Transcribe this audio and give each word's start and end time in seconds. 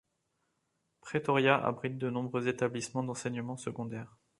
Pretoria 0.99 1.59
abrite 1.63 1.99
de 1.99 2.09
nombreux 2.09 2.47
établissements 2.47 3.03
d'enseignement 3.03 3.55
secondaire. 3.55 4.17